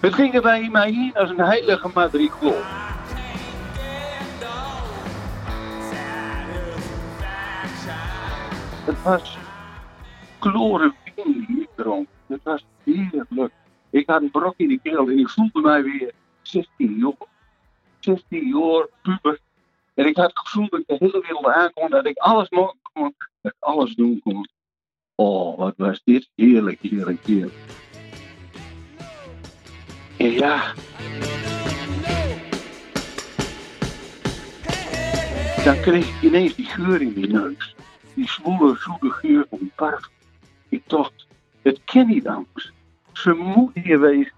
Het 0.00 0.14
ging 0.14 0.40
bij 0.40 0.68
mij 0.68 0.90
hier 0.90 1.14
als 1.14 1.30
een 1.30 1.40
heilige 1.40 1.90
matricol. 1.94 2.54
Het 8.84 9.02
was 9.02 9.38
chlorowine 10.40 10.94
die 11.14 11.68
ik. 11.76 12.06
Het 12.26 12.40
was 12.42 12.64
heerlijk. 12.84 13.52
Ik 13.90 14.08
had 14.10 14.22
een 14.22 14.30
brok 14.30 14.54
in 14.56 14.68
de 14.68 14.78
keel 14.82 15.08
en 15.08 15.18
ik 15.18 15.28
voelde 15.28 15.60
mij 15.60 15.82
weer 15.82 16.12
16 16.42 16.96
jaar. 16.98 17.28
16 17.98 18.48
jaar, 18.48 18.86
puber. 19.02 19.38
En 19.94 20.06
ik 20.06 20.16
had 20.16 20.26
het 20.26 20.38
gevoel 20.38 20.68
dat 20.68 20.80
ik 20.80 20.86
de 20.86 20.96
hele 20.98 21.20
wereld 21.20 21.46
aankon, 21.46 21.90
dat 21.90 22.06
ik 22.06 22.18
alles 22.18 22.48
kon, 22.48 23.14
alles 23.58 23.94
doen 23.94 24.20
kon. 24.24 24.46
Oh, 25.14 25.58
wat 25.58 25.74
was 25.76 26.00
dit 26.04 26.28
heerlijk, 26.34 26.78
heerlijk, 26.80 27.26
heerlijk. 27.26 27.54
Ja. 30.16 30.72
Dan 35.64 35.80
kreeg 35.80 36.08
ik 36.08 36.22
ineens 36.22 36.54
die 36.54 36.66
geur 36.66 37.00
in 37.00 37.12
mijn 37.16 37.32
neus. 37.32 37.74
Die 38.14 38.28
zwoele, 38.28 38.76
zoete 38.78 39.10
geur 39.10 39.46
van 39.50 39.70
parfum. 39.74 40.10
Ik 40.68 40.82
dacht, 40.86 41.26
het 41.62 41.80
ken 41.84 42.06
niet 42.06 42.28
anders. 42.28 42.72
Ze 43.12 43.32
moet 43.32 43.70
hier 43.74 44.00
wezen. 44.00 44.32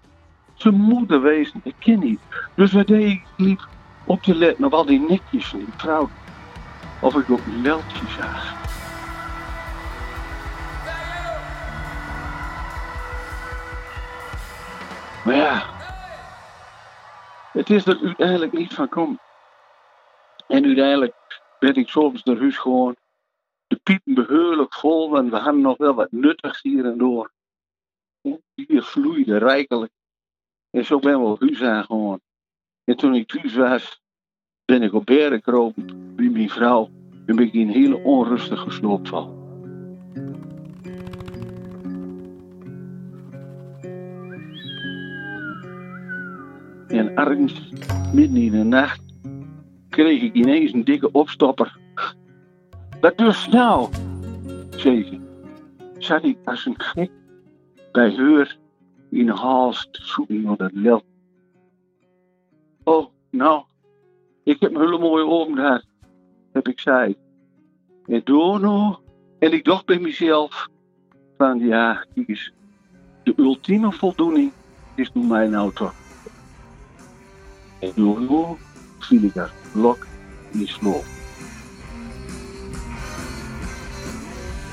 Ze 0.53 0.69
moeten 0.69 1.21
wezen, 1.21 1.61
het 1.63 1.73
ken 1.79 1.99
niet. 1.99 2.19
Dus 2.55 2.71
wat 2.71 2.87
deed 2.87 3.11
ik? 3.11 3.21
Ik 3.37 3.45
liep 3.45 3.67
op 4.05 4.23
te 4.23 4.35
letten 4.35 4.65
op 4.65 4.73
al 4.73 4.85
die 4.85 4.99
netjes 4.99 5.45
van 5.45 5.59
die 5.59 5.73
vrouw. 5.77 6.09
Of 7.01 7.15
ik 7.15 7.29
ook 7.29 7.45
een 7.45 7.61
leeltje 7.61 8.07
zag. 8.19 8.64
Maar 15.25 15.35
ja, 15.35 15.63
het 17.51 17.69
is 17.69 17.85
er 17.85 17.99
uiteindelijk 18.03 18.51
niet 18.51 18.73
van 18.73 18.89
komen. 18.89 19.19
En 20.47 20.65
uiteindelijk 20.65 21.15
ben 21.59 21.75
ik 21.75 21.89
soms 21.89 22.23
de 22.23 22.37
huis 22.37 22.57
gewoon 22.57 22.95
de 23.67 23.79
piepen 23.83 24.13
beheerlijk 24.13 24.73
vol 24.73 25.17
en 25.17 25.29
we 25.29 25.37
hadden 25.37 25.61
nog 25.61 25.77
wel 25.77 25.93
wat 25.93 26.11
nuttigs 26.11 26.61
hier 26.61 26.85
en 26.85 26.97
door. 26.97 27.31
Hier 28.53 28.83
vloeide 28.83 29.37
rijkelijk. 29.37 29.91
En 30.69 30.85
zo 30.85 30.99
ben 30.99 31.19
we 31.19 31.25
op 31.25 31.39
huis 31.39 31.85
gewoon. 31.85 32.19
En 32.83 32.97
toen 32.97 33.15
ik 33.15 33.27
thuis 33.27 33.55
was, 33.55 34.01
ben 34.65 34.81
ik 34.81 34.93
op 34.93 35.05
beren 35.05 35.41
gekropen 35.41 36.15
bij 36.15 36.29
mijn 36.29 36.49
vrouw. 36.49 36.89
En 37.25 37.35
ben 37.35 37.45
ik 37.45 37.53
in 37.53 37.67
een 37.67 37.73
hele 37.73 37.97
onrustige 37.97 38.71
sloopval. 38.71 39.34
En 46.95 47.15
ergens, 47.15 47.71
midden 48.13 48.41
in 48.41 48.51
de 48.51 48.63
nacht, 48.63 49.01
kreeg 49.89 50.21
ik 50.21 50.33
ineens 50.33 50.73
een 50.73 50.83
dikke 50.83 51.11
opstopper. 51.11 51.77
Wat 53.01 53.17
dus 53.17 53.47
nou? 53.47 53.89
zei 54.69 55.03
ze. 55.03 55.19
Zat 55.97 56.23
ik 56.23 56.37
als 56.45 56.65
een 56.65 56.81
gek 56.81 57.11
bij 57.91 58.15
haar 58.15 58.57
in 59.09 59.25
de 59.25 59.31
hals 59.31 59.87
te 59.91 60.01
zoeken 60.01 60.41
naar 60.41 60.57
dat 60.57 60.71
lel. 60.73 61.03
Oh, 62.83 63.05
nou, 63.31 63.63
ik 64.43 64.59
heb 64.59 64.75
een 64.75 64.81
hele 64.81 64.99
mooie 64.99 65.25
ogen 65.25 65.55
gehad, 65.55 65.85
heb 66.51 66.67
ik 66.67 66.79
zei. 66.79 67.15
En 68.05 68.21
door 68.23 68.59
nou, 68.59 68.95
en 69.39 69.53
ik 69.53 69.63
dacht 69.63 69.85
bij 69.85 69.99
mezelf, 69.99 70.67
van 71.37 71.59
ja, 71.59 72.05
kijk 72.13 72.27
eens, 72.29 72.51
de 73.23 73.33
ultieme 73.37 73.91
voldoening 73.91 74.51
is 74.95 75.11
door 75.11 75.25
mij 75.25 75.47
nou 75.47 75.73
ik 77.79 77.97
als 79.37 79.49
blok 79.71 80.05
in 80.51 80.67
sloop. 80.67 81.05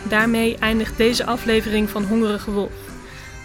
Daarmee 0.09 0.57
eindigt 0.59 0.97
deze 0.97 1.25
aflevering 1.25 1.91
van 1.91 2.05
Hongerige 2.05 2.51
Wolf. 2.51 2.73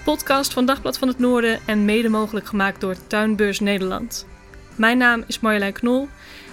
Podcast 0.04 0.54
van 0.54 0.66
Dagblad 0.66 0.98
van 0.98 1.08
het 1.08 1.20
Noorden 1.20 1.60
en 1.66 1.86
mede 1.86 2.10
mogelijk 2.10 2.48
gemaakt 2.48 2.82
door 2.82 2.96
Tuinbeurs 3.08 3.60
Nederland. 3.60 4.28
Mijn 4.76 4.98
naam 4.98 5.24
is 5.28 5.40
Marjolein 5.40 5.74
Knol. 5.74 6.08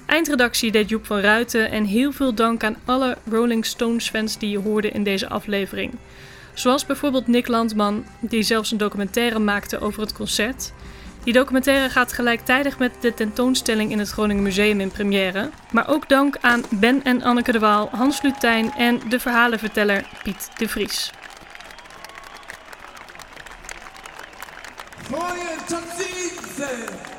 Eindredactie 0.06 0.72
deed 0.72 0.88
Joep 0.88 1.06
van 1.06 1.18
Ruiten 1.18 1.70
en 1.70 1.84
heel 1.84 2.12
veel 2.12 2.34
dank 2.34 2.64
aan 2.64 2.76
alle 2.84 3.16
Rolling 3.30 3.66
Stones 3.66 4.08
fans 4.10 4.38
die 4.38 4.50
je 4.50 4.58
hoorde 4.58 4.90
in 4.90 5.04
deze 5.04 5.28
aflevering. 5.28 5.92
Zoals 6.54 6.86
bijvoorbeeld 6.86 7.26
Nick 7.26 7.48
Landman, 7.48 8.04
die 8.20 8.42
zelfs 8.42 8.70
een 8.70 8.78
documentaire 8.78 9.38
maakte 9.38 9.80
over 9.80 10.00
het 10.00 10.12
concert. 10.12 10.72
Die 11.24 11.32
documentaire 11.32 11.90
gaat 11.90 12.12
gelijktijdig 12.12 12.78
met 12.78 12.92
de 13.00 13.14
tentoonstelling 13.14 13.90
in 13.90 13.98
het 13.98 14.10
Groningen 14.10 14.42
Museum 14.42 14.80
in 14.80 14.90
première. 14.90 15.50
Maar 15.70 15.88
ook 15.88 16.08
dank 16.08 16.36
aan 16.40 16.62
Ben 16.70 17.04
en 17.04 17.22
Anneke 17.22 17.52
de 17.52 17.58
Waal, 17.58 17.88
Hans 17.92 18.22
Lutijn 18.22 18.72
en 18.72 19.00
de 19.08 19.20
verhalenverteller 19.20 20.04
Piet 20.22 20.50
de 20.56 20.68
Vries. 20.68 21.10
Mooie! 25.10 27.13